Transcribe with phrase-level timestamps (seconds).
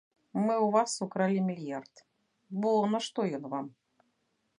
[0.43, 2.01] Мы ў вас укралі мільярд,
[2.63, 3.65] бо нашто ён вам?